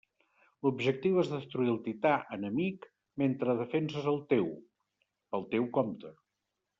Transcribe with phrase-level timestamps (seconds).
[0.67, 2.87] L'objectiu és destruir el tità enemic
[3.25, 4.49] mentre defenses el teu,
[5.35, 6.15] pel teu compte.